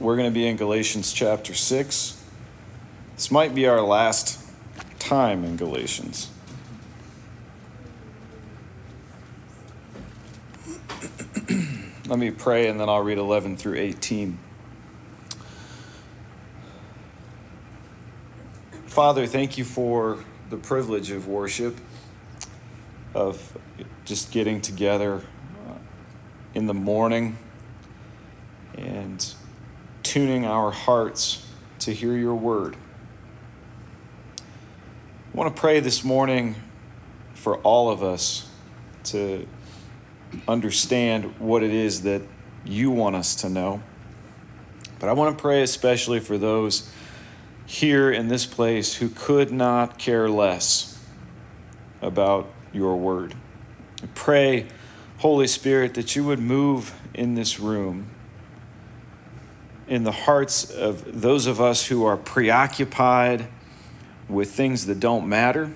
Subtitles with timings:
[0.00, 2.24] We're going to be in Galatians chapter 6.
[3.16, 4.40] This might be our last
[5.00, 6.30] time in Galatians.
[12.06, 14.38] Let me pray and then I'll read 11 through 18.
[18.86, 21.76] Father, thank you for the privilege of worship,
[23.14, 23.58] of
[24.04, 25.24] just getting together
[25.68, 25.72] uh,
[26.54, 27.36] in the morning
[28.76, 29.34] and
[30.08, 31.46] tuning our hearts
[31.80, 32.74] to hear your word.
[34.38, 36.56] I want to pray this morning
[37.34, 38.48] for all of us
[39.04, 39.46] to
[40.48, 42.22] understand what it is that
[42.64, 43.82] you want us to know.
[44.98, 46.90] But I want to pray especially for those
[47.66, 51.06] here in this place who could not care less
[52.00, 53.34] about your word.
[54.02, 54.68] I pray,
[55.18, 58.06] Holy Spirit, that you would move in this room,
[59.88, 63.48] in the hearts of those of us who are preoccupied
[64.28, 65.70] with things that don't matter,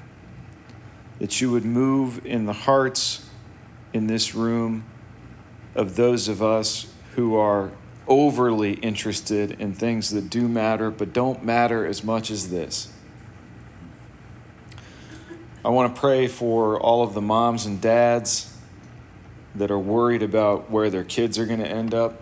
[1.18, 3.28] that you would move in the hearts
[3.92, 4.84] in this room
[5.74, 7.72] of those of us who are
[8.06, 12.92] overly interested in things that do matter but don't matter as much as this.
[15.64, 18.56] I want to pray for all of the moms and dads
[19.54, 22.20] that are worried about where their kids are going to end up,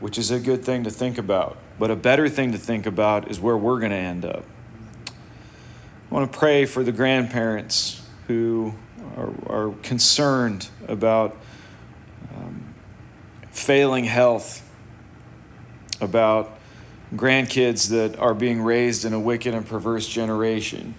[0.00, 1.56] which is a good thing to think about.
[1.78, 4.44] But a better thing to think about is where we're going to end up.
[5.08, 8.74] I want to pray for the grandparents who
[9.16, 11.36] are, are concerned about
[12.34, 12.74] um,
[13.50, 14.62] failing health,
[16.00, 16.58] about
[17.14, 20.94] grandkids that are being raised in a wicked and perverse generation,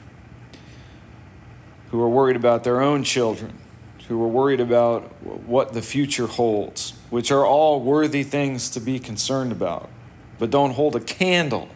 [1.91, 3.57] who are worried about their own children,
[4.07, 8.99] who are worried about what the future holds, which are all worthy things to be
[8.99, 9.89] concerned about,
[10.39, 11.69] but don't hold a candle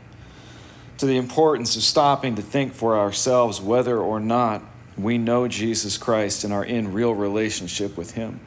[0.97, 4.61] to the importance of stopping to think for ourselves whether or not
[4.97, 8.39] we know Jesus Christ and are in real relationship with Him.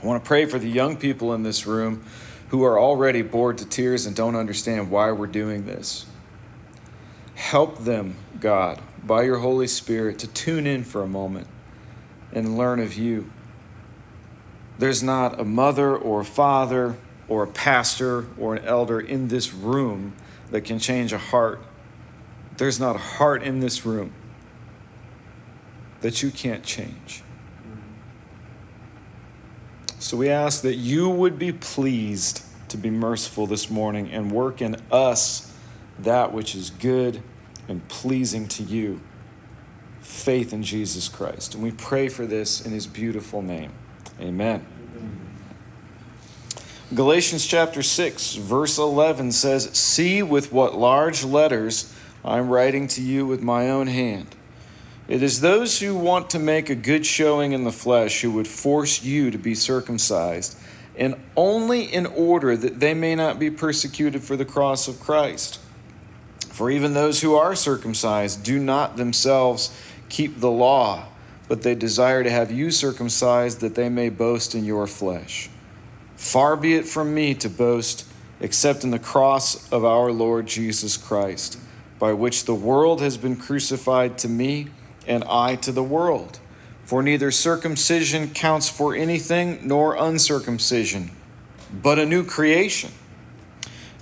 [0.00, 2.04] I want to pray for the young people in this room
[2.48, 6.06] who are already bored to tears and don't understand why we're doing this.
[7.34, 11.48] Help them, God, by your Holy Spirit, to tune in for a moment
[12.32, 13.30] and learn of you.
[14.78, 16.96] There's not a mother or a father
[17.26, 20.14] or a pastor or an elder in this room
[20.50, 21.60] that can change a heart.
[22.56, 24.12] There's not a heart in this room
[26.00, 27.22] that you can't change.
[29.98, 34.62] So we ask that you would be pleased to be merciful this morning and work
[34.62, 35.52] in us
[35.98, 37.22] that which is good
[37.66, 39.00] and pleasing to you
[40.00, 41.54] faith in Jesus Christ.
[41.54, 43.72] And we pray for this in his beautiful name.
[44.20, 44.66] Amen.
[46.94, 53.26] Galatians chapter 6, verse 11 says, See with what large letters I'm writing to you
[53.26, 54.34] with my own hand.
[55.06, 58.48] It is those who want to make a good showing in the flesh who would
[58.48, 60.58] force you to be circumcised,
[60.96, 65.60] and only in order that they may not be persecuted for the cross of Christ.
[66.50, 69.72] For even those who are circumcised do not themselves
[70.08, 71.06] keep the law,
[71.48, 75.48] but they desire to have you circumcised that they may boast in your flesh.
[76.16, 78.06] Far be it from me to boast
[78.40, 81.58] except in the cross of our Lord Jesus Christ,
[81.98, 84.68] by which the world has been crucified to me
[85.06, 86.38] and I to the world.
[86.84, 91.10] For neither circumcision counts for anything nor uncircumcision,
[91.82, 92.92] but a new creation.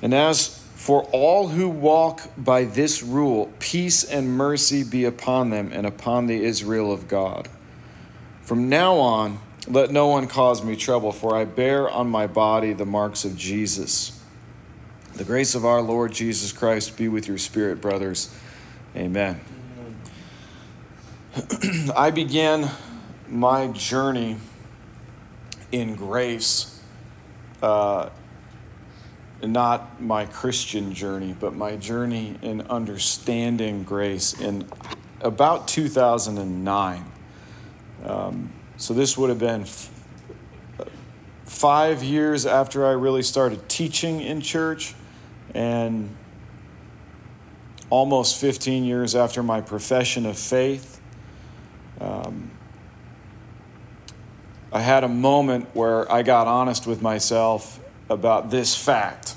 [0.02, 5.68] And as for all who walk by this rule, peace and mercy be upon them
[5.72, 7.48] and upon the Israel of God.
[8.42, 12.72] From now on, let no one cause me trouble, for I bear on my body
[12.72, 14.22] the marks of Jesus.
[15.14, 18.32] The grace of our Lord Jesus Christ be with your spirit, brothers.
[18.94, 19.40] Amen.
[21.96, 22.70] I began
[23.28, 24.36] my journey
[25.72, 26.80] in grace,
[27.60, 28.10] uh,
[29.42, 34.68] not my Christian journey, but my journey in understanding grace in
[35.20, 37.12] about 2009.
[38.04, 39.90] Um, so this would have been f-
[41.44, 44.94] five years after I really started teaching in church,
[45.54, 46.14] and
[47.88, 51.00] almost 15 years after my profession of faith.
[52.00, 52.50] Um,
[54.72, 59.35] I had a moment where I got honest with myself about this fact.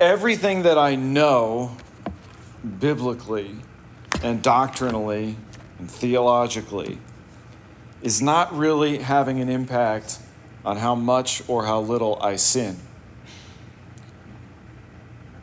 [0.00, 1.76] Everything that I know
[2.80, 3.56] biblically
[4.22, 5.36] and doctrinally
[5.78, 6.98] and theologically
[8.02, 10.18] is not really having an impact
[10.66, 12.76] on how much or how little I sin.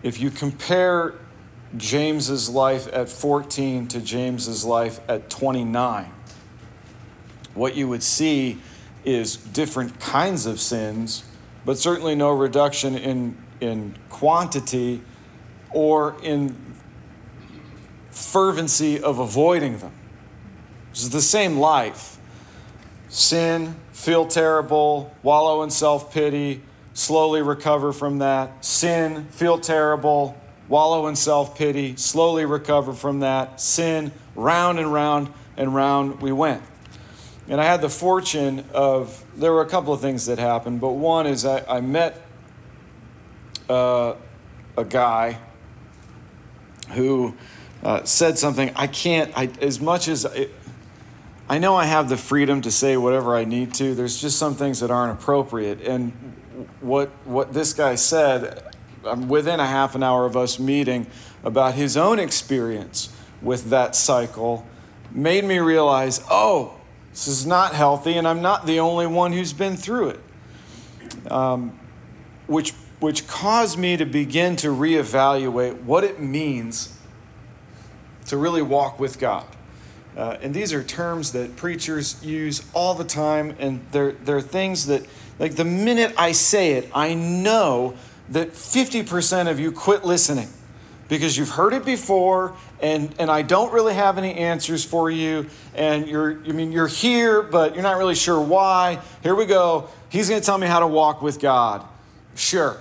[0.04, 1.16] if you compare
[1.78, 6.12] James's life at 14 to James's life at 29,
[7.56, 8.60] what you would see
[9.06, 11.24] is different kinds of sins,
[11.66, 15.01] but certainly no reduction in, in quantity
[15.71, 16.56] or in
[18.12, 19.92] fervency of avoiding them.
[20.94, 22.19] Is the same life.
[23.10, 26.62] Sin, feel terrible, wallow in self pity,
[26.94, 28.63] slowly recover from that.
[28.63, 30.38] Sin, feel terrible,
[30.68, 33.60] wallow in self pity, slowly recover from that.
[33.60, 36.62] Sin, round and round and round we went.
[37.48, 40.92] And I had the fortune of, there were a couple of things that happened, but
[40.92, 42.23] one is I, I met
[43.69, 44.15] uh,
[44.77, 45.39] a guy
[46.92, 47.33] who
[47.83, 48.71] uh, said something.
[48.75, 50.54] I can't, I, as much as it,
[51.50, 54.56] I know I have the freedom to say whatever I need to, there's just some
[54.56, 55.81] things that aren't appropriate.
[55.81, 56.12] And
[56.81, 58.63] what, what this guy said,
[59.06, 61.07] um, within a half an hour of us meeting
[61.44, 64.65] about his own experience with that cycle,
[65.12, 66.80] made me realize oh,
[67.12, 71.31] this is not healthy, and I'm not the only one who's been through it.
[71.31, 71.77] Um,
[72.48, 72.74] which,
[73.04, 76.98] which caused me to begin to reevaluate what it means
[78.26, 79.46] to really walk with God.
[80.16, 84.86] Uh, and these are terms that preachers use all the time, and they're, they're things
[84.86, 85.06] that,
[85.38, 87.96] like, the minute I say it, I know
[88.30, 90.48] that 50% of you quit listening
[91.10, 95.48] because you've heard it before and, and I don't really have any answers for you
[95.76, 99.02] and you're I mean you're here but you're not really sure why.
[99.22, 99.90] Here we go.
[100.08, 101.86] He's going to tell me how to walk with God.
[102.36, 102.80] Sure.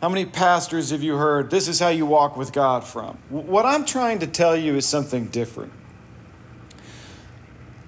[0.00, 3.18] How many pastors have you heard this is how you walk with God from?
[3.30, 5.72] What I'm trying to tell you is something different.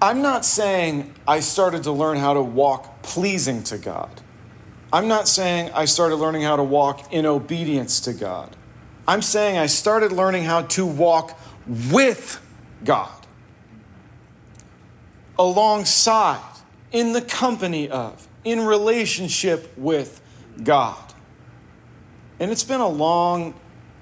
[0.01, 4.09] I'm not saying I started to learn how to walk pleasing to God.
[4.91, 8.57] I'm not saying I started learning how to walk in obedience to God.
[9.07, 11.39] I'm saying I started learning how to walk
[11.91, 12.41] with
[12.83, 13.25] God,
[15.39, 16.41] alongside,
[16.91, 20.21] in the company of, in relationship with
[20.61, 21.10] God.
[22.41, 23.53] And it's been a long,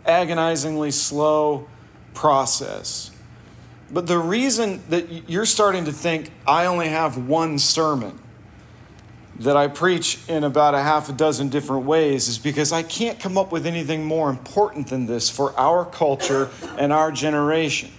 [0.06, 1.68] agonizingly slow
[2.14, 3.12] process.
[3.92, 8.18] But the reason that you're starting to think I only have one sermon
[9.40, 13.20] that I preach in about a half a dozen different ways is because I can't
[13.20, 17.92] come up with anything more important than this for our culture and our generation.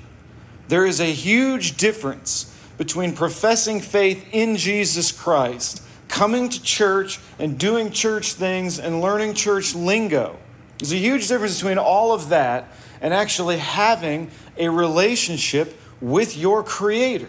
[0.69, 7.59] There is a huge difference between professing faith in Jesus Christ, coming to church and
[7.59, 10.37] doing church things and learning church lingo.
[10.79, 12.69] There's a huge difference between all of that
[13.01, 17.29] and actually having a relationship with your Creator.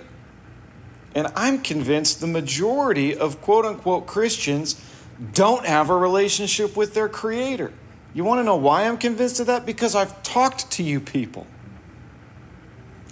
[1.14, 4.82] And I'm convinced the majority of quote unquote Christians
[5.34, 7.72] don't have a relationship with their Creator.
[8.14, 9.66] You want to know why I'm convinced of that?
[9.66, 11.46] Because I've talked to you people,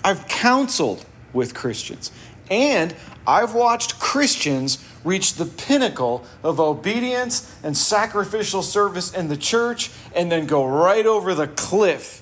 [0.03, 2.11] I've counseled with Christians,
[2.49, 2.95] and
[3.27, 10.31] I've watched Christians reach the pinnacle of obedience and sacrificial service in the church and
[10.31, 12.21] then go right over the cliff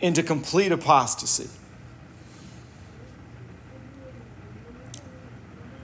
[0.00, 1.48] into complete apostasy.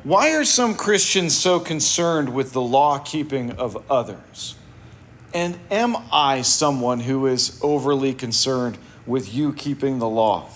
[0.04, 4.56] Why are some Christians so concerned with the law keeping of others?
[5.32, 10.48] And am I someone who is overly concerned with you keeping the law?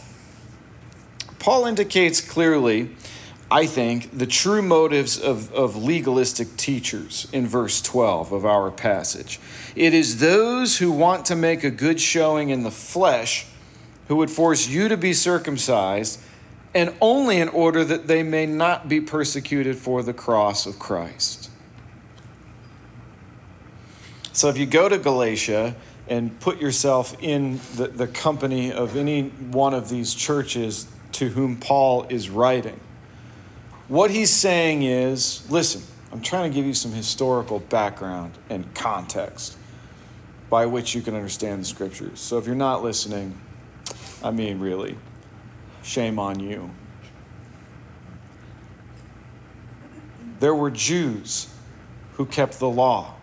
[1.38, 2.90] Paul indicates clearly,
[3.50, 9.38] I think, the true motives of, of legalistic teachers in verse 12 of our passage.
[9.76, 13.47] It is those who want to make a good showing in the flesh
[14.09, 16.21] who would force you to be circumcised
[16.75, 21.50] and only in order that they may not be persecuted for the cross of Christ.
[24.33, 25.76] So if you go to Galatia
[26.09, 31.57] and put yourself in the, the company of any one of these churches to whom
[31.57, 32.79] Paul is writing,
[33.88, 39.57] what he's saying is listen, I'm trying to give you some historical background and context
[40.49, 42.21] by which you can understand the scriptures.
[42.21, 43.40] So if you're not listening,
[44.23, 44.97] I mean, really,
[45.87, 46.71] Shame on you.
[50.40, 51.49] There were Jews
[52.14, 53.14] who kept the law.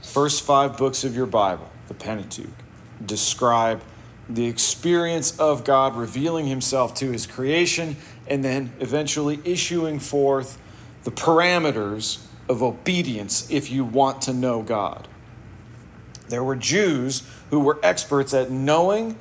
[0.00, 2.54] First five books of your Bible, the Pentateuch,
[3.04, 3.82] describe
[4.28, 7.96] the experience of God revealing himself to his creation
[8.30, 10.56] and then eventually issuing forth
[11.02, 15.08] the parameters of obedience if you want to know God.
[16.28, 19.18] There were Jews who were experts at knowing,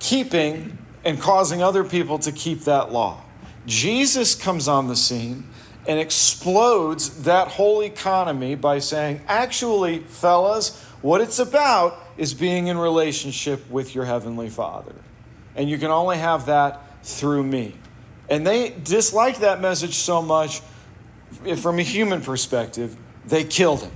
[0.00, 3.22] keeping, and causing other people to keep that law.
[3.66, 5.46] Jesus comes on the scene
[5.86, 12.76] and explodes that whole economy by saying, actually, fellas, What it's about is being in
[12.76, 14.94] relationship with your Heavenly Father.
[15.56, 17.74] And you can only have that through me.
[18.30, 20.62] And they disliked that message so much,
[21.56, 22.96] from a human perspective,
[23.26, 23.92] they killed him.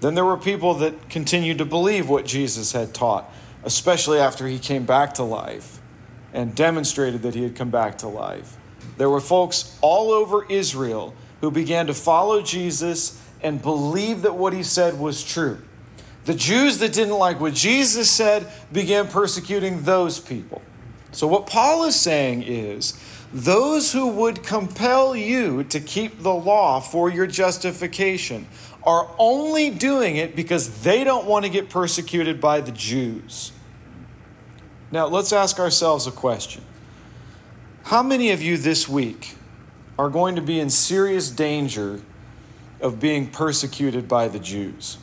[0.00, 3.32] Then there were people that continued to believe what Jesus had taught,
[3.64, 5.80] especially after he came back to life
[6.34, 8.58] and demonstrated that he had come back to life.
[8.98, 14.52] There were folks all over Israel who began to follow Jesus and believe that what
[14.52, 15.62] he said was true.
[16.26, 20.60] The Jews that didn't like what Jesus said began persecuting those people.
[21.14, 22.98] So, what Paul is saying is
[23.32, 28.48] those who would compel you to keep the law for your justification
[28.82, 33.52] are only doing it because they don't want to get persecuted by the Jews.
[34.90, 36.62] Now, let's ask ourselves a question
[37.84, 39.36] How many of you this week
[39.96, 42.00] are going to be in serious danger
[42.80, 44.98] of being persecuted by the Jews?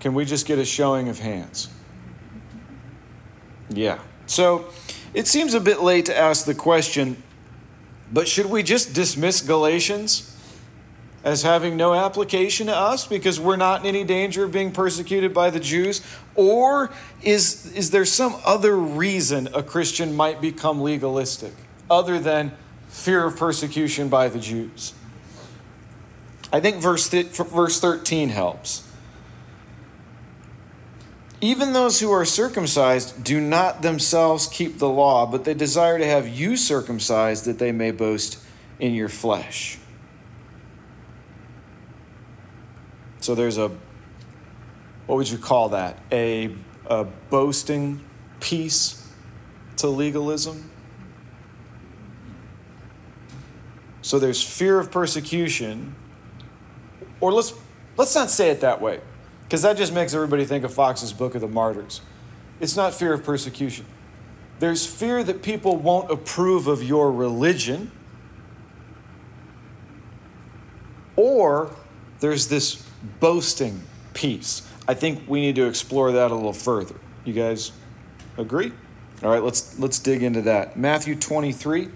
[0.00, 1.68] Can we just get a showing of hands?
[3.68, 3.98] Yeah.
[4.26, 4.66] So
[5.14, 7.22] it seems a bit late to ask the question,
[8.12, 10.36] but should we just dismiss Galatians
[11.22, 15.32] as having no application to us because we're not in any danger of being persecuted
[15.32, 16.02] by the Jews?
[16.34, 16.90] Or
[17.22, 21.54] is, is there some other reason a Christian might become legalistic
[21.90, 22.52] other than
[22.88, 24.92] fear of persecution by the Jews?
[26.52, 28.83] I think verse, th- verse 13 helps.
[31.44, 36.06] Even those who are circumcised do not themselves keep the law, but they desire to
[36.06, 38.38] have you circumcised that they may boast
[38.78, 39.78] in your flesh.
[43.20, 43.68] So there's a,
[45.04, 45.98] what would you call that?
[46.10, 48.02] A, a boasting
[48.40, 49.06] piece
[49.76, 50.70] to legalism.
[54.00, 55.94] So there's fear of persecution
[57.20, 57.52] or let's,
[57.98, 59.00] let's not say it that way,
[59.44, 62.00] because that just makes everybody think of Foxe's Book of the Martyrs.
[62.60, 63.86] It's not fear of persecution.
[64.58, 67.90] There's fear that people won't approve of your religion,
[71.16, 71.74] or
[72.20, 72.86] there's this
[73.20, 73.82] boasting
[74.14, 74.62] piece.
[74.86, 76.96] I think we need to explore that a little further.
[77.24, 77.72] You guys
[78.38, 78.72] agree?
[79.22, 80.76] All right, let's let's dig into that.
[80.76, 81.88] Matthew 23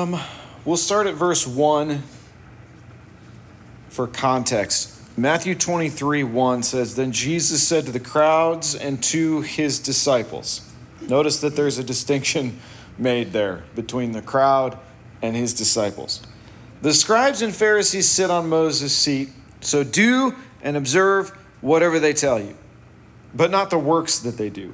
[0.00, 0.18] Um,
[0.64, 2.02] we'll start at verse 1
[3.90, 4.98] for context.
[5.18, 10.66] Matthew 23 1 says, Then Jesus said to the crowds and to his disciples.
[11.02, 12.60] Notice that there's a distinction
[12.96, 14.78] made there between the crowd
[15.20, 16.22] and his disciples.
[16.80, 19.28] The scribes and Pharisees sit on Moses' seat,
[19.60, 21.28] so do and observe
[21.60, 22.56] whatever they tell you,
[23.34, 24.72] but not the works that they do.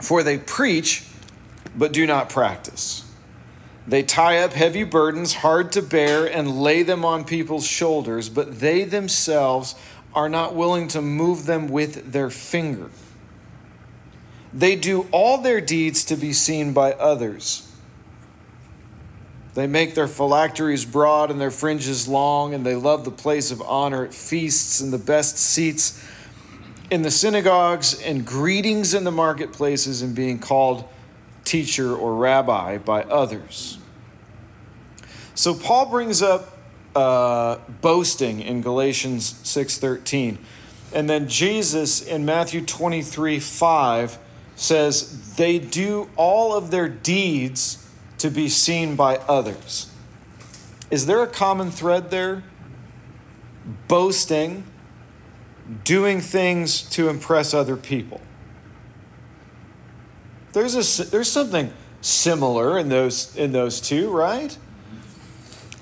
[0.00, 1.04] For they preach,
[1.74, 3.02] but do not practice.
[3.86, 8.58] They tie up heavy burdens, hard to bear, and lay them on people's shoulders, but
[8.60, 9.76] they themselves
[10.12, 12.90] are not willing to move them with their finger.
[14.52, 17.70] They do all their deeds to be seen by others.
[19.54, 23.62] They make their phylacteries broad and their fringes long, and they love the place of
[23.62, 26.02] honor at feasts and the best seats
[26.90, 30.88] in the synagogues and greetings in the marketplaces and being called
[31.46, 33.78] teacher or rabbi by others.
[35.34, 36.58] So Paul brings up
[36.94, 40.38] uh, boasting in Galatians 6:13.
[40.92, 44.18] And then Jesus in Matthew 23 5
[44.54, 47.86] says, They do all of their deeds
[48.18, 49.90] to be seen by others.
[50.90, 52.44] Is there a common thread there?
[53.88, 54.64] Boasting,
[55.84, 58.20] doing things to impress other people.
[60.56, 61.70] There's, a, there's something
[62.00, 64.56] similar in those, in those two, right?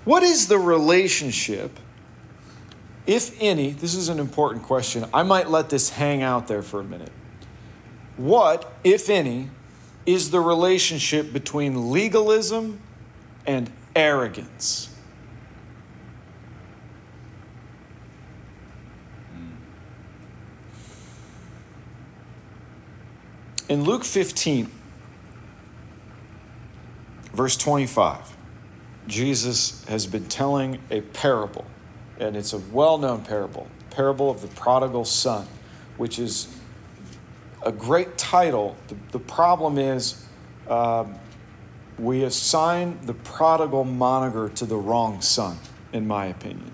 [0.05, 1.79] What is the relationship,
[3.07, 3.71] if any?
[3.71, 5.05] This is an important question.
[5.15, 7.13] I might let this hang out there for a minute.
[8.17, 9.51] What, if any,
[10.07, 12.81] is the relationship between legalism
[13.47, 14.93] and arrogance?
[23.67, 24.71] In Luke 15,
[27.33, 28.37] verse 25,
[29.07, 31.65] Jesus has been telling a parable,
[32.19, 35.47] and it's a well known parable parable of the prodigal son,
[35.97, 36.55] which is
[37.63, 38.77] a great title.
[38.89, 40.27] The, the problem is
[40.69, 41.15] um,
[41.99, 45.59] we assign the prodigal moniker to the wrong son,
[45.93, 46.73] in my opinion.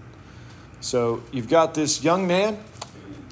[0.80, 2.59] So you've got this young man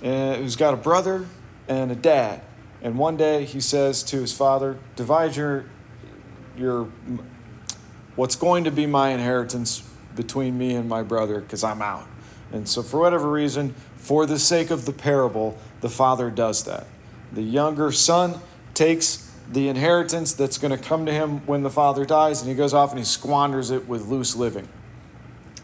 [0.05, 1.27] uh, who's got a brother
[1.67, 2.43] and a dad
[2.83, 5.65] And one day he says to his father, Divide your,
[6.57, 6.85] your
[8.17, 9.83] what's going to be my inheritance
[10.15, 12.07] between me and my brother because I'm out.
[12.53, 16.87] And so, for whatever reason, for the sake of the parable, the father does that.
[17.33, 18.41] The younger son
[18.75, 22.55] takes the inheritance that's going to come to him when the father dies, and he
[22.55, 24.69] goes off and he squanders it with loose living.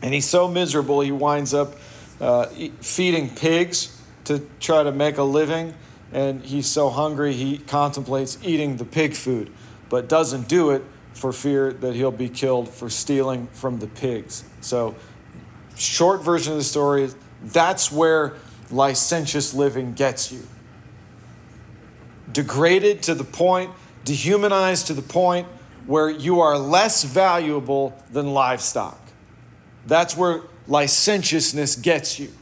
[0.03, 1.75] And he's so miserable, he winds up
[2.21, 2.47] uh,
[2.81, 5.75] feeding pigs to try to make a living.
[6.15, 9.53] And he's so hungry, he contemplates eating the pig food,
[9.91, 14.45] but doesn't do it for fear that he'll be killed for stealing from the pigs.
[14.61, 14.95] So,
[15.77, 18.35] short version of the story is that's where
[18.71, 20.47] licentious living gets you.
[22.33, 23.73] Degraded to the point,
[24.05, 25.49] dehumanized to the point
[25.87, 29.01] where you are less valuable than livestock.
[29.87, 32.33] That's where licentiousness gets you.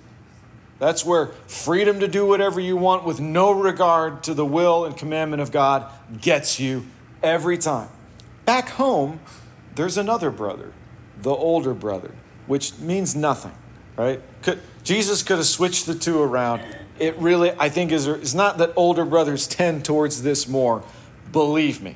[0.83, 4.97] That's where freedom to do whatever you want with no regard to the will and
[4.97, 5.89] commandment of God
[6.21, 6.89] gets you
[7.23, 7.89] every time.
[8.47, 9.21] Back home,
[9.77, 10.73] there's another brother,
[11.21, 12.11] the older brother,
[12.49, 13.53] which means nothing,
[13.97, 14.21] right?
[14.43, 16.63] Could, Jesus could have switched the two around.
[16.99, 20.83] It really, I think, is it's not that older brothers tend towards this more.
[21.31, 21.95] Believe me.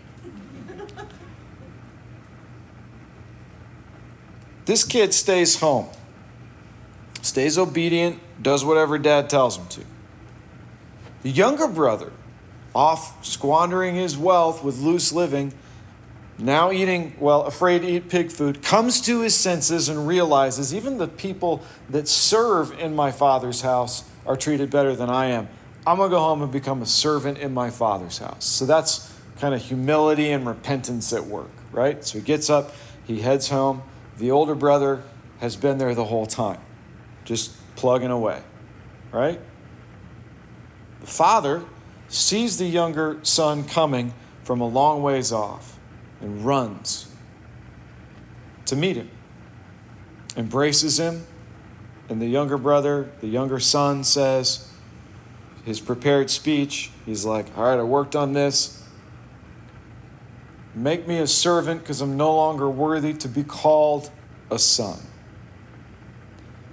[4.64, 5.88] This kid stays home,
[7.22, 9.80] stays obedient, does whatever dad tells him to.
[11.22, 12.12] The younger brother,
[12.74, 15.52] off squandering his wealth with loose living,
[16.38, 20.98] now eating, well, afraid to eat pig food, comes to his senses and realizes even
[20.98, 25.48] the people that serve in my father's house are treated better than I am.
[25.86, 28.44] I'm going to go home and become a servant in my father's house.
[28.44, 32.04] So that's kind of humility and repentance at work, right?
[32.04, 32.74] So he gets up,
[33.06, 33.82] he heads home.
[34.18, 35.02] The older brother
[35.40, 36.60] has been there the whole time,
[37.24, 38.42] just plugging away,
[39.12, 39.40] right?
[41.00, 41.64] The father
[42.08, 45.78] sees the younger son coming from a long ways off
[46.20, 47.12] and runs
[48.66, 49.10] to meet him,
[50.36, 51.26] embraces him,
[52.08, 54.72] and the younger brother, the younger son says,
[55.64, 58.84] his prepared speech, he's like, All right, I worked on this.
[60.74, 64.10] Make me a servant because I'm no longer worthy to be called
[64.50, 65.00] a son.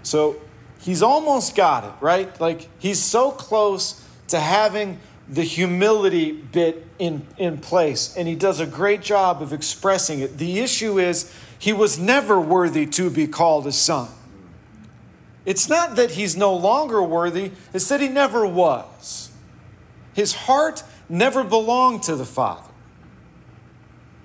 [0.04, 0.42] So
[0.84, 2.40] he's almost got it, right?
[2.40, 8.60] Like he's so close to having the humility bit in, in place, and he does
[8.60, 10.38] a great job of expressing it.
[10.38, 14.10] The issue is he was never worthy to be called a son.
[15.46, 19.32] It's not that he's no longer worthy, it's that he never was.
[20.14, 22.70] His heart never belonged to the Father.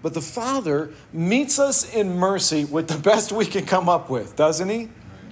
[0.02, 4.36] But the Father meets us in mercy with the best we can come up with,
[4.36, 4.88] doesn't he?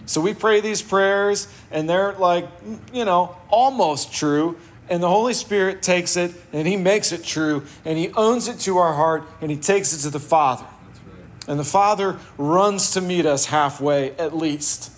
[0.07, 2.49] So we pray these prayers, and they're like,
[2.93, 4.57] you know, almost true
[4.89, 8.59] and the Holy Spirit takes it and He makes it true and He owns it
[8.61, 10.65] to our heart and He takes it to the Father.
[10.65, 11.49] Right.
[11.49, 14.93] And the Father runs to meet us halfway at least.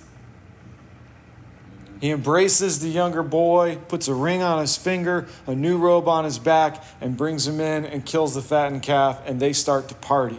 [2.01, 6.25] He embraces the younger boy, puts a ring on his finger, a new robe on
[6.25, 9.97] his back, and brings him in and kills the fattened calf, and they start to
[9.97, 10.39] party.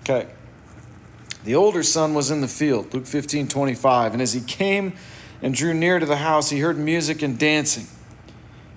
[0.00, 0.28] Okay.
[1.44, 4.94] The older son was in the field, Luke 15 25, and as he came
[5.42, 7.86] and drew near to the house, he heard music and dancing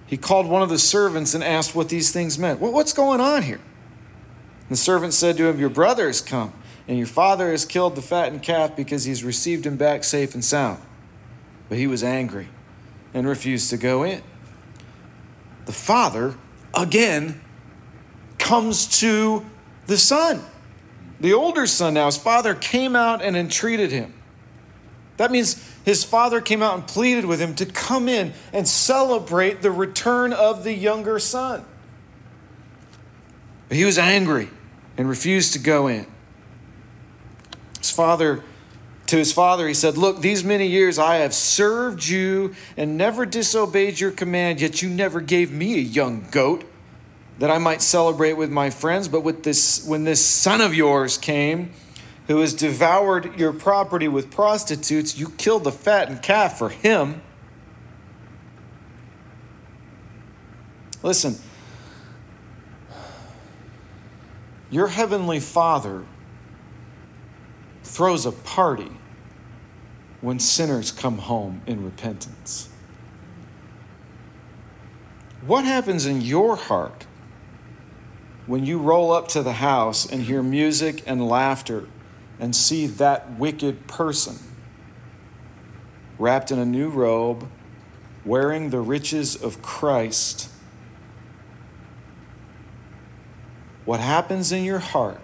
[0.08, 2.62] he called one of the servants and asked what these things meant.
[2.62, 3.60] what's going on here?
[4.70, 6.54] The servant said to him, Your brother has come,
[6.88, 10.44] and your father has killed the fattened calf because he's received him back safe and
[10.44, 10.82] sound.
[11.68, 12.48] But he was angry
[13.14, 14.24] and refused to go in.
[15.66, 16.36] The father,
[16.74, 17.42] again,
[18.40, 19.46] comes to
[19.88, 20.42] the son,
[21.20, 22.06] the older son now.
[22.06, 24.14] His father came out and entreated him.
[25.18, 29.62] That means his father came out and pleaded with him to come in and celebrate
[29.62, 31.66] the return of the younger son.
[33.68, 34.50] But he was angry
[34.96, 36.06] and refused to go in.
[37.80, 38.44] His father,
[39.08, 43.26] to his father, he said, Look, these many years I have served you and never
[43.26, 46.64] disobeyed your command, yet you never gave me a young goat
[47.40, 49.08] that I might celebrate with my friends.
[49.08, 51.72] But with this, when this son of yours came,
[52.28, 57.22] who has devoured your property with prostitutes, you killed the fattened calf for him.
[61.02, 61.38] Listen,
[64.70, 66.04] your heavenly Father
[67.84, 68.92] throws a party
[70.20, 72.70] when sinners come home in repentance.
[75.46, 77.07] What happens in your heart
[78.48, 81.86] when you roll up to the house and hear music and laughter
[82.40, 84.38] and see that wicked person
[86.18, 87.50] wrapped in a new robe,
[88.26, 90.50] wearing the riches of Christ,
[93.86, 95.22] what happens in your heart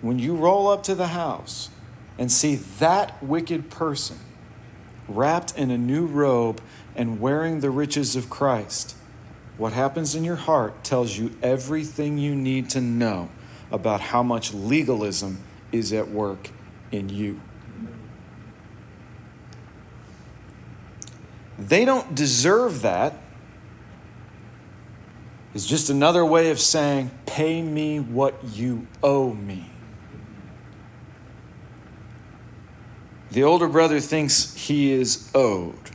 [0.00, 1.68] when you roll up to the house
[2.18, 4.18] and see that wicked person
[5.06, 6.62] wrapped in a new robe
[6.96, 8.96] and wearing the riches of Christ?
[9.56, 13.28] What happens in your heart tells you everything you need to know
[13.70, 15.40] about how much legalism
[15.70, 16.50] is at work
[16.90, 17.40] in you.
[21.58, 23.14] They don't deserve that.
[25.54, 29.70] It's just another way of saying, pay me what you owe me.
[33.30, 35.90] The older brother thinks he is owed.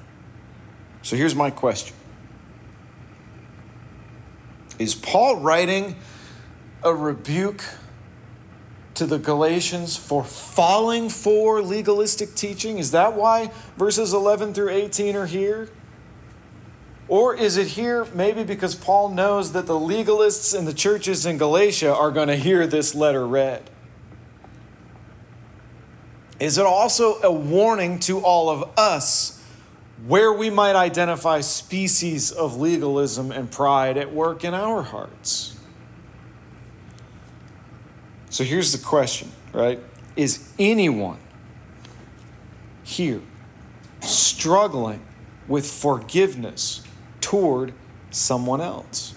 [1.01, 1.95] So here's my question
[4.79, 5.97] Is Paul writing
[6.81, 7.63] a rebuke
[8.95, 12.79] to the Galatians for falling for legalistic teaching?
[12.79, 15.69] Is that why verses 11 through 18 are here?
[17.09, 21.37] Or is it here maybe because Paul knows that the legalists in the churches in
[21.37, 23.69] Galatia are going to hear this letter read?
[26.39, 29.38] Is it also a warning to all of us
[30.07, 35.57] where we might identify species of legalism and pride at work in our hearts?
[38.29, 39.79] So here's the question, right?
[40.15, 41.19] Is anyone
[42.83, 43.21] here
[44.01, 45.05] struggling
[45.47, 46.83] with forgiveness
[47.19, 47.73] toward
[48.11, 49.15] someone else?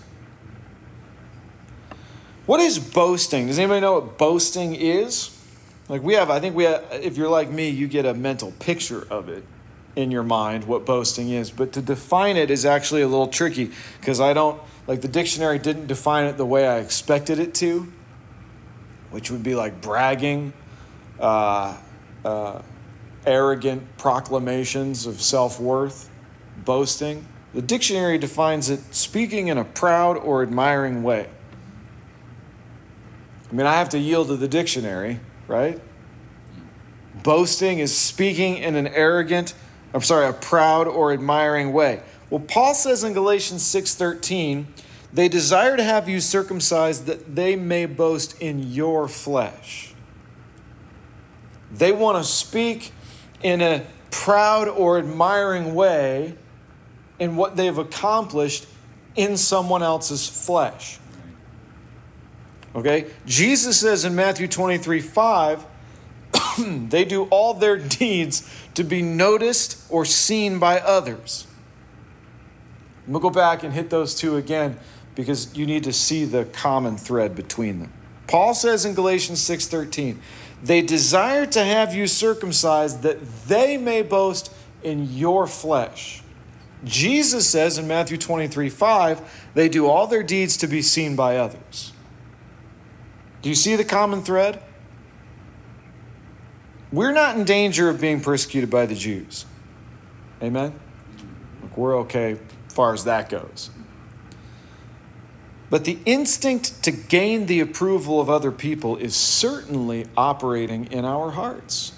[2.46, 3.46] What is boasting?
[3.46, 5.38] Does anybody know what boasting is?
[5.88, 8.50] Like we have, I think we have, if you're like me, you get a mental
[8.52, 9.44] picture of it
[9.94, 11.50] in your mind what boasting is.
[11.50, 15.58] But to define it is actually a little tricky because I don't, like the dictionary
[15.58, 17.92] didn't define it the way I expected it to
[19.12, 20.52] which would be like bragging,
[21.20, 21.76] uh,
[22.24, 22.60] uh,
[23.26, 26.10] arrogant proclamations of self worth,
[26.64, 27.26] boasting.
[27.54, 31.28] The dictionary defines it speaking in a proud or admiring way.
[33.50, 35.78] I mean, I have to yield to the dictionary, right?
[37.22, 39.52] Boasting is speaking in an arrogant,
[39.94, 42.02] I'm sorry, a proud or admiring way.
[42.30, 44.66] Well, Paul says in Galatians 6:13,
[45.12, 49.92] they desire to have you circumcised that they may boast in your flesh.
[51.70, 52.92] They want to speak
[53.42, 56.36] in a proud or admiring way
[57.18, 58.66] in what they've accomplished
[59.14, 60.98] in someone else's flesh.
[62.74, 63.06] Okay?
[63.26, 65.66] Jesus says in Matthew 23 5,
[66.58, 71.46] they do all their deeds to be noticed or seen by others.
[73.06, 74.78] We'll go back and hit those two again
[75.14, 77.92] because you need to see the common thread between them.
[78.26, 80.20] Paul says in Galatians 6:13,
[80.62, 84.50] "They desire to have you circumcised that they may boast
[84.82, 86.22] in your flesh."
[86.84, 89.20] Jesus says in Matthew 23:5,
[89.54, 91.92] they do all their deeds to be seen by others.
[93.42, 94.62] Do you see the common thread?
[96.92, 99.46] We're not in danger of being persecuted by the Jews.
[100.42, 100.78] Amen?
[101.62, 103.70] Look, we're okay far as that goes.
[105.70, 111.30] But the instinct to gain the approval of other people is certainly operating in our
[111.30, 111.92] hearts.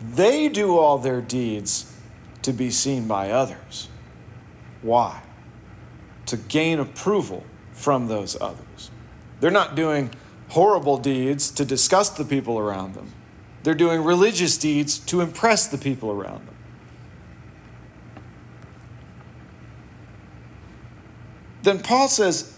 [0.00, 1.92] They do all their deeds
[2.42, 3.88] to be seen by others.
[4.82, 5.22] Why?
[6.26, 7.44] To gain approval
[7.78, 8.90] from those others.
[9.40, 10.10] They're not doing
[10.48, 13.12] horrible deeds to disgust the people around them,
[13.62, 16.54] they're doing religious deeds to impress the people around them.
[21.62, 22.56] Then Paul says,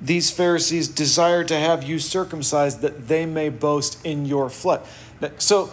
[0.00, 4.86] These Pharisees desire to have you circumcised that they may boast in your flesh.
[5.38, 5.70] So,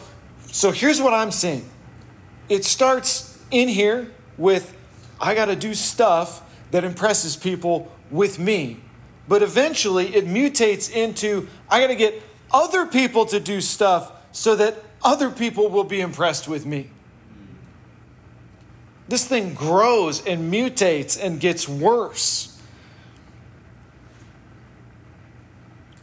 [0.47, 1.69] so here's what I'm saying
[2.47, 4.75] it starts in here with,
[5.19, 8.77] I got to do stuff that impresses people with me.
[9.27, 14.55] But eventually it mutates into, I got to get other people to do stuff so
[14.55, 16.89] that other people will be impressed with me.
[19.07, 22.59] This thing grows and mutates and gets worse.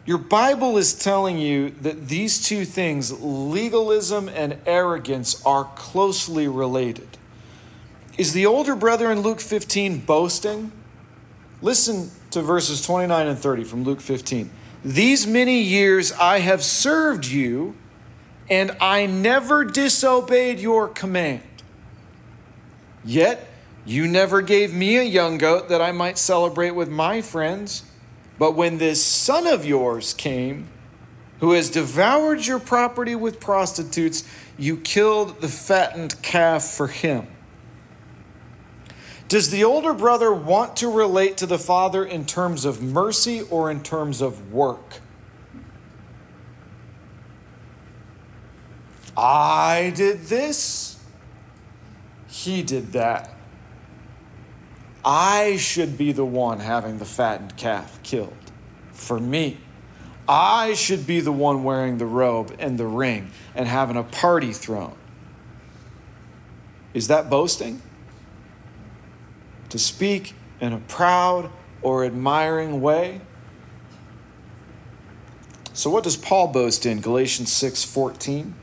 [0.04, 7.08] Your Bible is telling you that these two things, legalism and arrogance, are closely related.
[8.16, 10.70] Is the older brother in Luke 15 boasting?
[11.62, 14.50] Listen to verses 29 and 30 from Luke 15.
[14.84, 17.74] These many years I have served you,
[18.48, 21.42] and I never disobeyed your command.
[23.04, 23.48] Yet
[23.86, 27.84] you never gave me a young goat that I might celebrate with my friends.
[28.38, 30.68] But when this son of yours came,
[31.40, 34.24] who has devoured your property with prostitutes,
[34.58, 37.26] you killed the fattened calf for him.
[39.28, 43.70] Does the older brother want to relate to the father in terms of mercy or
[43.70, 45.00] in terms of work?
[49.16, 51.02] I did this,
[52.28, 53.34] he did that.
[55.04, 58.36] I should be the one having the fattened calf killed
[58.92, 59.58] for me.
[60.28, 64.52] I should be the one wearing the robe and the ring and having a party
[64.52, 64.96] thrown.
[66.92, 67.82] Is that boasting?
[69.70, 71.50] To speak in a proud
[71.82, 73.20] or admiring way?
[75.72, 78.54] So what does Paul boast in Galatians 6:14?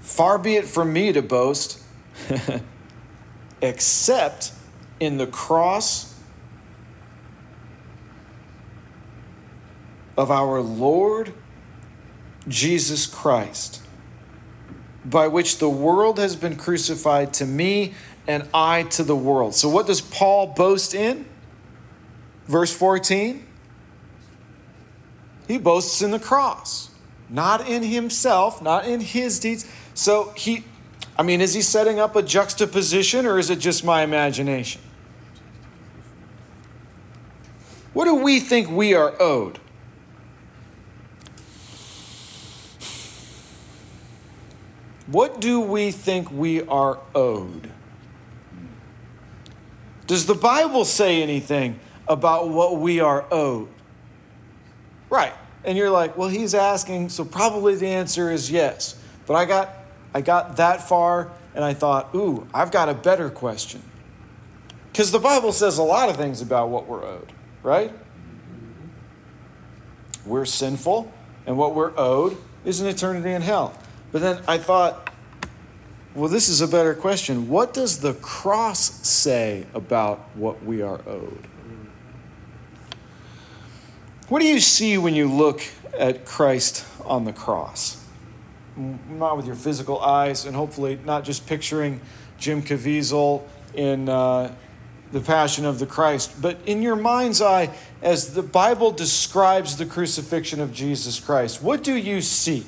[0.00, 1.80] Far be it from me to boast,
[3.60, 4.52] except
[5.00, 6.14] in the cross
[10.16, 11.34] of our Lord
[12.46, 13.81] Jesus Christ,
[15.04, 17.94] by which the world has been crucified to me
[18.26, 19.54] and I to the world.
[19.54, 21.26] So, what does Paul boast in?
[22.46, 23.46] Verse 14.
[25.48, 26.90] He boasts in the cross,
[27.28, 30.64] not in himself, not in his deeds so he,
[31.18, 34.80] I mean, is he setting up a juxtaposition or is it just my imagination?
[37.92, 39.58] What do we think we are owed?
[45.12, 47.70] What do we think we are owed?
[50.06, 53.68] Does the Bible say anything about what we are owed?
[55.10, 55.34] Right.
[55.64, 58.98] And you're like, well, he's asking, so probably the answer is yes.
[59.26, 59.68] But I got
[60.14, 63.82] I got that far and I thought, ooh, I've got a better question.
[64.90, 67.92] Because the Bible says a lot of things about what we're owed, right?
[70.24, 71.12] We're sinful,
[71.46, 73.76] and what we're owed is an eternity in hell.
[74.12, 75.01] But then I thought,
[76.14, 77.48] well, this is a better question.
[77.48, 81.46] What does the cross say about what we are owed?
[84.28, 85.62] What do you see when you look
[85.98, 88.02] at Christ on the cross?
[88.76, 92.00] not with your physical eyes, and hopefully not just picturing
[92.38, 93.42] Jim Caviezel
[93.74, 94.54] in uh,
[95.12, 97.70] the Passion of the Christ, but in your mind's eye,
[98.00, 102.66] as the Bible describes the crucifixion of Jesus Christ, what do you see?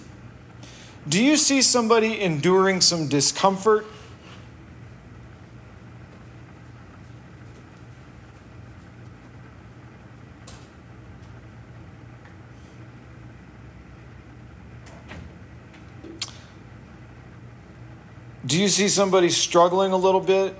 [1.08, 3.86] Do you see somebody enduring some discomfort?
[18.46, 20.54] Do you see somebody struggling a little bit?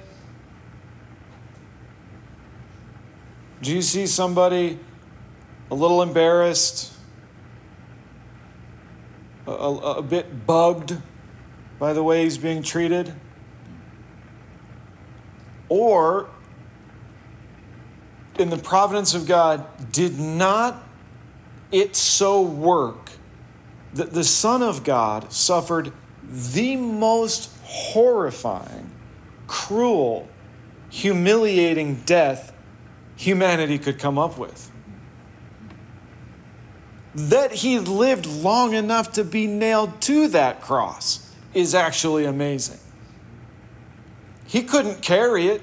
[3.63, 4.79] Do you see somebody
[5.71, 6.94] a little embarrassed,
[9.47, 10.97] a, a, a, bit bugged
[11.79, 13.15] by the way he's being treated?
[15.69, 16.29] Or,
[18.39, 20.83] in the providence of God, did not
[21.73, 23.11] it so work
[23.95, 28.91] that the Son of God suffered the most horrifying,
[29.47, 30.29] cruel,
[30.91, 32.53] humiliating death
[33.17, 34.71] humanity could come up with.
[37.15, 42.79] That he lived long enough to be nailed to that cross is actually amazing.
[44.47, 45.63] He couldn't carry it.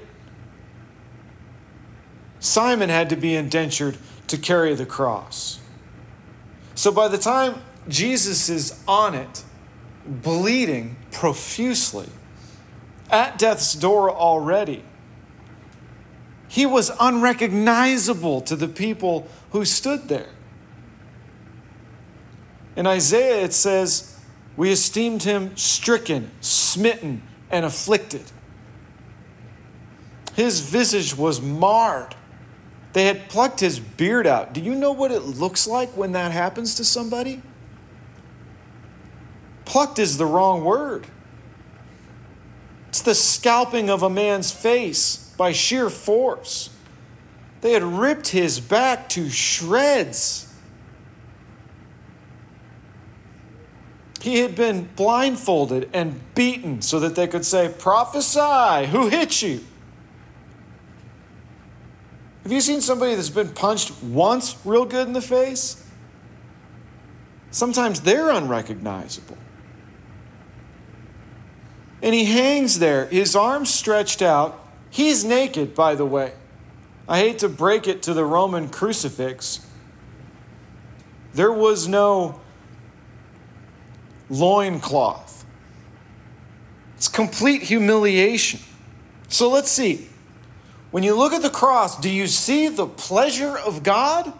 [2.40, 5.60] Simon had to be indentured to carry the cross.
[6.74, 9.44] So by the time Jesus is on it,
[10.06, 12.08] bleeding profusely,
[13.10, 14.82] at death's door already.
[16.48, 20.30] He was unrecognizable to the people who stood there.
[22.76, 24.18] In Isaiah, it says,
[24.56, 28.32] We esteemed him stricken, smitten, and afflicted.
[30.34, 32.14] His visage was marred.
[32.94, 34.52] They had plucked his beard out.
[34.52, 37.42] Do you know what it looks like when that happens to somebody?
[39.64, 41.06] Plucked is the wrong word.
[42.88, 46.70] It's the scalping of a man's face by sheer force.
[47.62, 50.51] They had ripped his back to shreds.
[54.22, 59.64] He had been blindfolded and beaten so that they could say, Prophesy, who hit you?
[62.44, 65.84] Have you seen somebody that's been punched once real good in the face?
[67.50, 69.36] Sometimes they're unrecognizable.
[72.00, 74.68] And he hangs there, his arms stretched out.
[74.88, 76.34] He's naked, by the way.
[77.08, 79.66] I hate to break it to the Roman crucifix.
[81.34, 82.41] There was no
[84.32, 85.44] loincloth.
[86.96, 88.60] It's complete humiliation.
[89.28, 90.08] So let's see.
[90.90, 94.32] When you look at the cross, do you see the pleasure of God?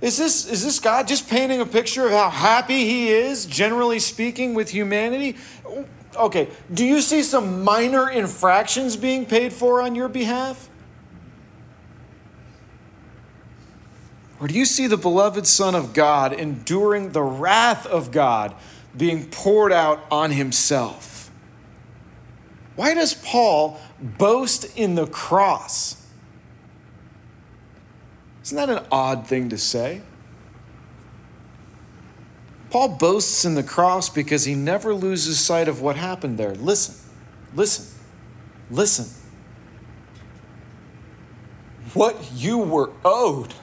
[0.00, 4.00] Is this, is this God just painting a picture of how happy He is, generally
[4.00, 5.36] speaking, with humanity?
[6.16, 10.68] Okay, do you see some minor infractions being paid for on your behalf?
[14.42, 18.56] Or do you see the beloved Son of God enduring the wrath of God
[18.96, 21.30] being poured out on Himself?
[22.74, 25.94] Why does Paul boast in the cross?
[28.42, 30.02] Isn't that an odd thing to say?
[32.70, 36.56] Paul boasts in the cross because he never loses sight of what happened there.
[36.56, 36.96] Listen,
[37.54, 37.86] listen,
[38.72, 39.06] listen.
[41.94, 43.54] What you were owed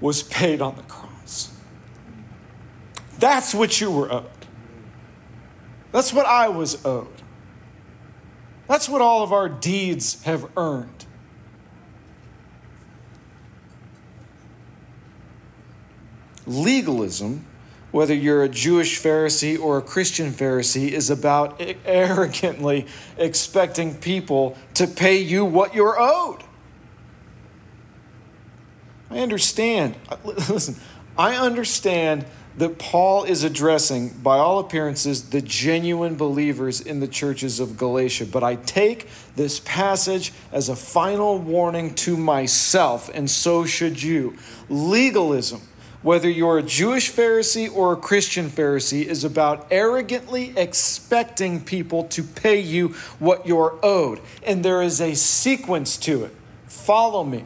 [0.00, 1.52] was paid on the cross.
[3.18, 4.26] That's what you were owed.
[5.92, 7.22] That's what I was owed.
[8.68, 11.06] That's what all of our deeds have earned.
[16.46, 17.44] legalism,
[17.90, 22.86] whether you're a Jewish Pharisee or a Christian Pharisee, is about arrogantly
[23.18, 26.42] expecting people to pay you what you're owed.
[29.16, 29.96] I understand.
[30.24, 30.76] Listen,
[31.16, 32.26] I understand
[32.58, 38.26] that Paul is addressing, by all appearances, the genuine believers in the churches of Galatia.
[38.26, 44.36] But I take this passage as a final warning to myself, and so should you.
[44.68, 45.62] Legalism
[46.02, 52.22] whether you're a Jewish Pharisee or a Christian Pharisee, is about arrogantly expecting people to
[52.22, 54.20] pay you what you're owed.
[54.44, 56.36] And there is a sequence to it.
[56.68, 57.44] Follow me.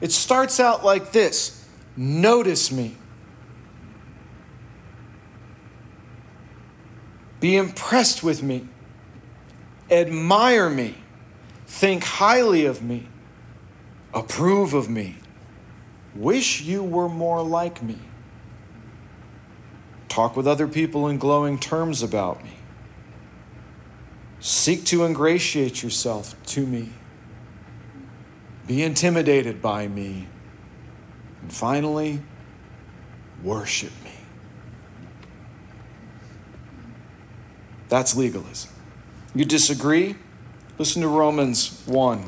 [0.00, 2.96] It starts out like this Notice me.
[7.40, 8.68] Be impressed with me.
[9.90, 10.96] Admire me.
[11.66, 13.08] Think highly of me.
[14.14, 15.16] Approve of me
[16.16, 17.98] Wish you were more like me.
[20.08, 22.52] Talk with other people in glowing terms about me.
[24.40, 26.92] Seek to ingratiate yourself to me.
[28.66, 30.26] Be intimidated by me.
[31.42, 32.20] And finally,
[33.42, 34.12] worship me.
[37.88, 38.70] That's legalism.
[39.34, 40.16] You disagree?
[40.78, 42.24] Listen to Romans 1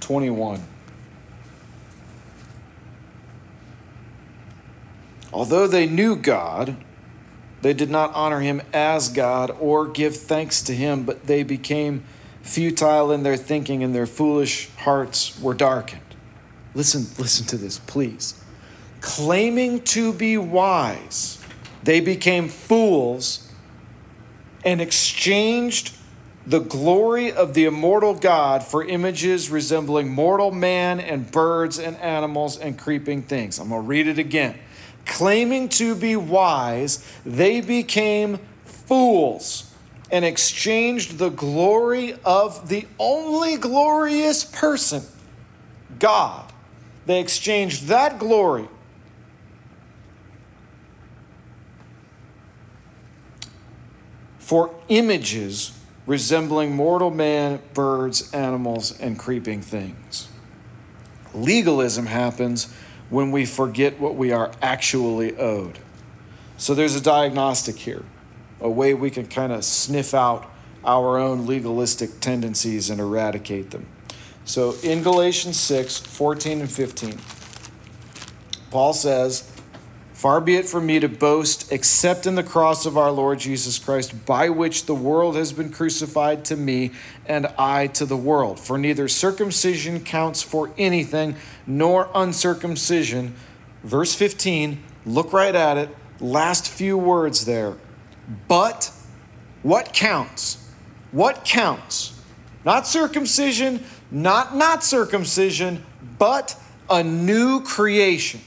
[0.00, 0.62] 21.
[5.32, 6.76] Although they knew God,
[7.60, 12.04] they did not honor him as God or give thanks to him, but they became
[12.48, 16.00] futile in their thinking and their foolish hearts were darkened.
[16.74, 18.42] Listen, listen to this, please.
[19.00, 21.42] Claiming to be wise,
[21.82, 23.50] they became fools
[24.64, 25.96] and exchanged
[26.46, 32.58] the glory of the immortal God for images resembling mortal man and birds and animals
[32.58, 33.58] and creeping things.
[33.58, 34.58] I'm going to read it again
[35.08, 39.67] claiming to be wise, they became fools
[40.10, 45.02] and exchanged the glory of the only glorious person,
[45.98, 46.52] God.
[47.06, 48.68] They exchanged that glory
[54.38, 60.26] for images resembling mortal man, birds, animals, and creeping things.
[61.34, 62.72] Legalism happens
[63.10, 65.78] when we forget what we are actually owed.
[66.56, 68.04] So there's a diagnostic here,
[68.60, 70.50] a way we can kind of sniff out
[70.84, 73.86] our own legalistic tendencies and eradicate them.
[74.44, 77.18] So in Galatians 6 14 and 15,
[78.70, 79.50] Paul says,
[80.18, 83.78] Far be it from me to boast except in the cross of our Lord Jesus
[83.78, 86.90] Christ, by which the world has been crucified to me
[87.26, 88.58] and I to the world.
[88.58, 91.36] For neither circumcision counts for anything,
[91.68, 93.36] nor uncircumcision.
[93.84, 95.94] Verse 15, look right at it.
[96.18, 97.76] Last few words there.
[98.46, 98.92] But
[99.62, 100.70] what counts?
[101.12, 102.20] What counts?
[102.64, 105.84] Not circumcision, not not circumcision,
[106.18, 106.56] but
[106.90, 108.40] a new creation.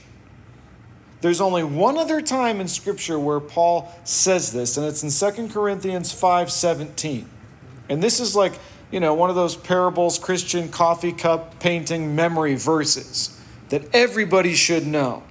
[1.20, 5.48] There's only one other time in Scripture where Paul says this, and it's in 2
[5.52, 7.26] Corinthians 5:17.
[7.88, 8.54] And this is like,
[8.90, 14.86] you know, one of those parables, Christian coffee cup painting memory verses that everybody should
[14.86, 15.22] know.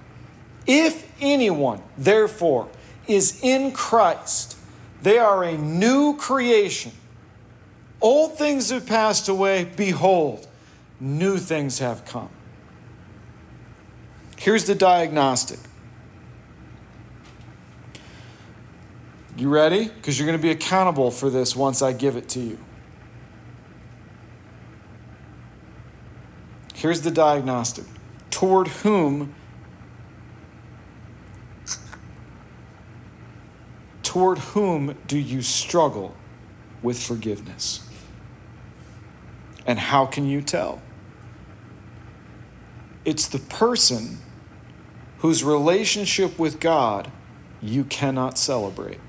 [0.66, 2.68] If anyone, therefore,
[3.06, 4.56] is in Christ,
[5.02, 6.92] they are a new creation.
[8.00, 10.46] Old things have passed away, behold,
[11.00, 12.30] new things have come.
[14.38, 15.60] Here's the diagnostic.
[19.36, 19.86] You ready?
[19.86, 22.58] Because you're going to be accountable for this once I give it to you.
[26.74, 27.84] Here's the diagnostic.
[28.30, 29.34] Toward whom
[34.12, 36.14] toward whom do you struggle
[36.82, 37.80] with forgiveness?
[39.66, 40.82] And how can you tell?
[43.06, 44.18] It's the person
[45.20, 47.10] whose relationship with God
[47.62, 49.00] you cannot celebrate.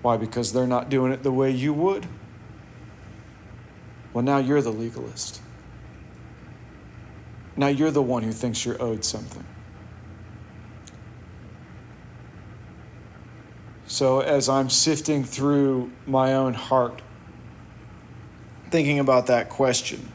[0.00, 0.16] Why?
[0.16, 2.06] Because they're not doing it the way you would?
[4.14, 5.42] Well, now you're the legalist.
[7.56, 9.44] Now you're the one who thinks you're owed something.
[13.86, 17.02] So, as I'm sifting through my own heart,
[18.70, 20.10] thinking about that question,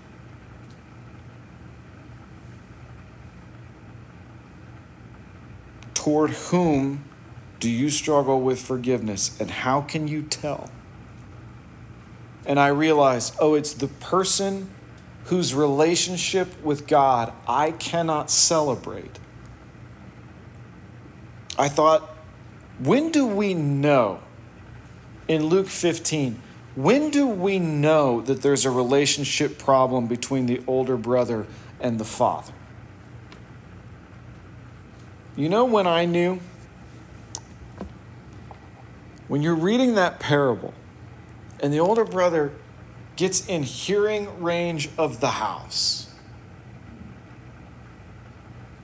[5.93, 7.03] toward whom
[7.59, 10.71] do you struggle with forgiveness, and how can you tell?
[12.45, 14.73] And I realize, oh, it's the person
[15.27, 19.19] whose relationship with God I cannot celebrate.
[21.57, 22.01] I thought,
[22.79, 24.19] when do we know
[25.27, 26.41] in Luke 15?
[26.75, 31.47] When do we know that there's a relationship problem between the older brother
[31.81, 32.53] and the father?
[35.35, 36.39] You know when I knew?
[39.27, 40.73] When you're reading that parable
[41.59, 42.53] and the older brother
[43.17, 46.09] gets in hearing range of the house.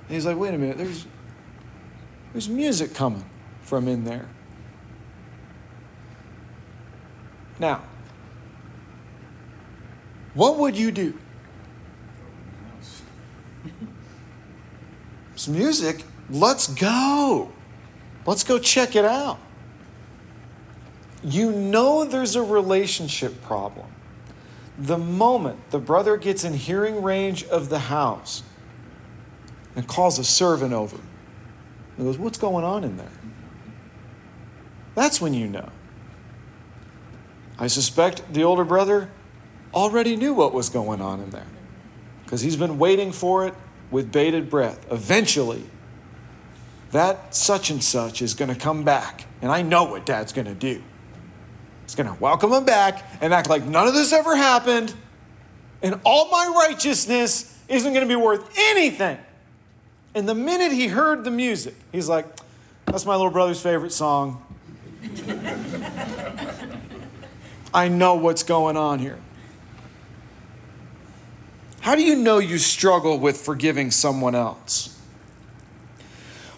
[0.07, 1.05] And he's like, wait a minute, there's,
[2.33, 3.23] there's music coming
[3.61, 4.27] from in there.
[7.59, 7.81] Now,
[10.33, 11.17] what would you do?
[15.35, 17.51] Some music, let's go.
[18.25, 19.39] Let's go check it out
[21.23, 23.87] you know there's a relationship problem.
[24.77, 28.43] The moment the brother gets in hearing range of the house
[29.75, 30.97] and calls a servant over,
[31.97, 33.11] and goes, What's going on in there?
[34.95, 35.69] That's when you know.
[37.57, 39.09] I suspect the older brother
[39.73, 41.47] already knew what was going on in there
[42.23, 43.53] because he's been waiting for it
[43.91, 44.85] with bated breath.
[44.91, 45.63] Eventually,
[46.91, 50.47] that such and such is going to come back, and I know what dad's going
[50.47, 50.83] to do.
[51.83, 54.93] He's going to welcome him back and act like none of this ever happened,
[55.81, 59.17] and all my righteousness isn't going to be worth anything.
[60.15, 62.25] And the minute he heard the music, he's like,
[62.85, 64.43] That's my little brother's favorite song.
[67.73, 69.17] I know what's going on here.
[71.81, 74.92] How do you know you struggle with forgiving someone else?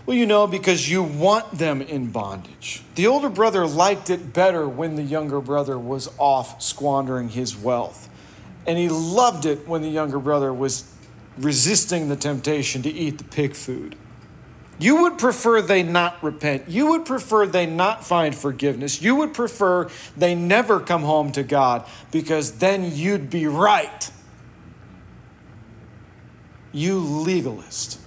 [0.06, 2.84] Well, you know, because you want them in bondage.
[2.94, 8.08] The older brother liked it better when the younger brother was off squandering his wealth.
[8.68, 10.92] And he loved it when the younger brother was
[11.38, 13.96] resisting the temptation to eat the pig food.
[14.78, 16.68] You would prefer they not repent.
[16.68, 19.02] You would prefer they not find forgiveness.
[19.02, 24.12] You would prefer they never come home to God because then you'd be right.
[26.74, 28.00] You legalist.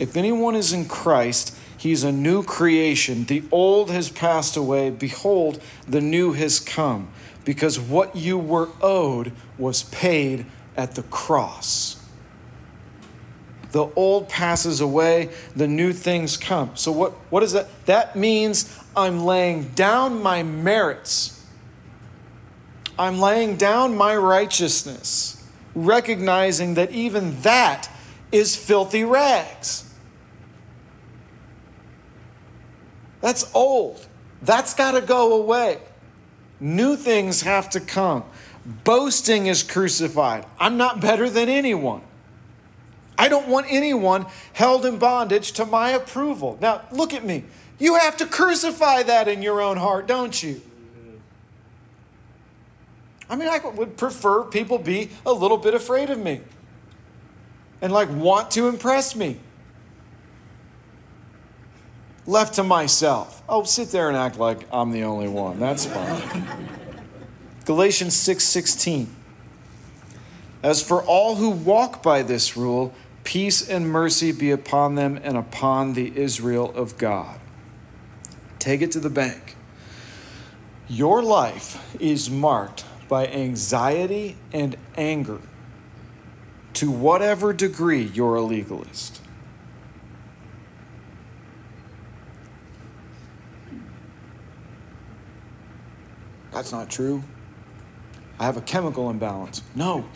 [0.00, 3.24] If anyone is in Christ, he's a new creation.
[3.24, 4.90] The old has passed away.
[4.90, 7.10] Behold, the new has come.
[7.44, 10.46] Because what you were owed was paid
[10.76, 12.02] at the cross.
[13.72, 16.74] The old passes away, the new things come.
[16.76, 17.68] So, what, what is that?
[17.84, 21.46] That means I'm laying down my merits.
[22.98, 27.88] I'm laying down my righteousness, recognizing that even that
[28.32, 29.89] is filthy rags.
[33.20, 34.06] That's old.
[34.42, 35.78] That's got to go away.
[36.60, 38.24] New things have to come.
[38.84, 40.46] Boasting is crucified.
[40.58, 42.02] I'm not better than anyone.
[43.18, 46.58] I don't want anyone held in bondage to my approval.
[46.60, 47.44] Now, look at me.
[47.78, 50.60] You have to crucify that in your own heart, don't you?
[53.28, 56.40] I mean, I would prefer people be a little bit afraid of me
[57.80, 59.38] and like want to impress me
[62.30, 63.42] left to myself.
[63.48, 65.58] Oh, sit there and act like I'm the only one.
[65.58, 66.46] That's fine.
[67.64, 68.40] Galatians 6:16.
[68.40, 69.06] 6,
[70.62, 75.36] As for all who walk by this rule, peace and mercy be upon them and
[75.36, 77.38] upon the Israel of God.
[78.58, 79.56] Take it to the bank.
[80.88, 85.40] Your life is marked by anxiety and anger
[86.74, 89.20] to whatever degree you're a legalist.
[96.52, 97.22] That's not true.
[98.38, 99.62] I have a chemical imbalance.
[99.74, 100.06] No.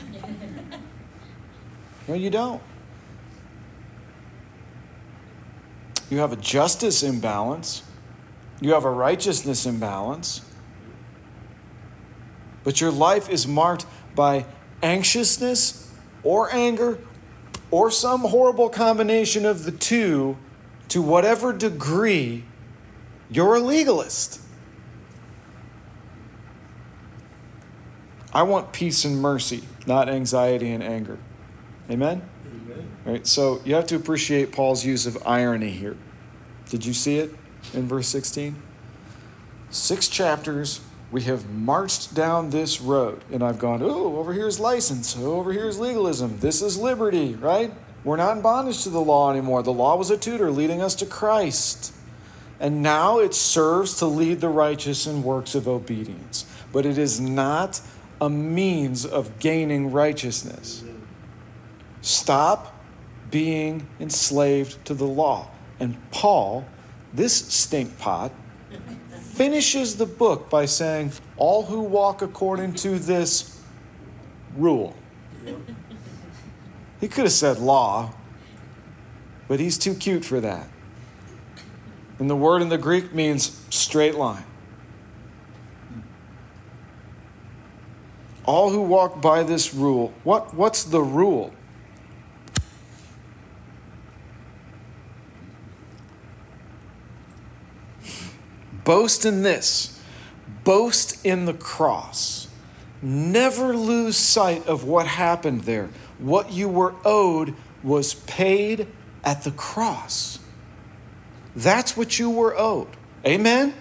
[2.06, 2.60] No, you don't.
[6.10, 7.82] You have a justice imbalance.
[8.60, 10.42] You have a righteousness imbalance.
[12.62, 14.46] But your life is marked by
[14.82, 15.90] anxiousness
[16.22, 16.98] or anger
[17.70, 20.36] or some horrible combination of the two
[20.88, 22.44] to whatever degree
[23.30, 24.40] you're a legalist.
[28.34, 31.18] I want peace and mercy, not anxiety and anger.
[31.88, 32.28] Amen?
[32.46, 32.90] Amen.
[33.04, 35.96] Right, so you have to appreciate Paul's use of irony here.
[36.68, 37.34] Did you see it
[37.72, 38.60] in verse 16?
[39.70, 40.80] Six chapters,
[41.12, 45.52] we have marched down this road, and I've gone, oh, over here's license, oh, over
[45.52, 47.72] here's legalism, this is liberty, right?
[48.04, 49.62] We're not in bondage to the law anymore.
[49.62, 51.94] The law was a tutor leading us to Christ.
[52.60, 56.44] And now it serves to lead the righteous in works of obedience.
[56.70, 57.80] But it is not
[58.20, 60.84] a means of gaining righteousness.
[62.00, 62.74] Stop
[63.30, 65.50] being enslaved to the law.
[65.80, 66.66] And Paul,
[67.12, 68.30] this stinkpot,
[69.20, 73.60] finishes the book by saying, All who walk according to this
[74.56, 74.94] rule.
[77.00, 78.14] He could have said law,
[79.48, 80.68] but he's too cute for that.
[82.18, 84.44] And the word in the Greek means straight line.
[88.44, 90.12] All who walk by this rule.
[90.22, 91.52] What, what's the rule?
[98.84, 99.98] Boast in this,
[100.62, 102.48] boast in the cross.
[103.00, 105.90] Never lose sight of what happened there.
[106.18, 108.86] What you were owed was paid
[109.22, 110.38] at the cross.
[111.56, 112.88] That's what you were owed.
[113.26, 113.74] Amen?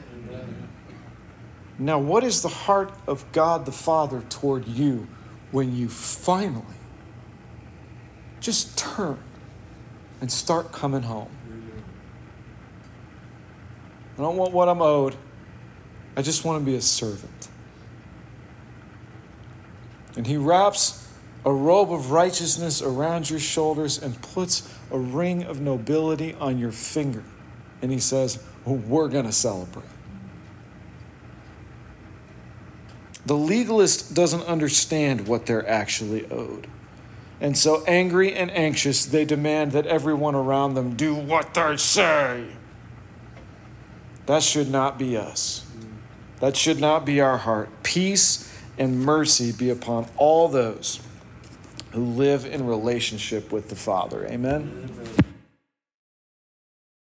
[1.84, 5.10] Now, what is the heart of God the Father toward you
[5.52, 6.64] when you finally
[8.40, 9.20] just turn
[10.22, 11.28] and start coming home?
[14.18, 15.18] I don't want what I'm owed.
[16.16, 17.50] I just want to be a servant.
[20.16, 21.12] And he wraps
[21.44, 26.72] a robe of righteousness around your shoulders and puts a ring of nobility on your
[26.72, 27.26] finger.
[27.82, 29.93] And he says, We're going to celebrate.
[33.26, 36.68] The legalist doesn't understand what they're actually owed.
[37.40, 42.48] And so, angry and anxious, they demand that everyone around them do what they say.
[44.26, 45.66] That should not be us.
[46.40, 47.70] That should not be our heart.
[47.84, 51.00] Peace and mercy be upon all those
[51.92, 54.26] who live in relationship with the Father.
[54.26, 54.90] Amen.
[54.90, 55.33] Amen.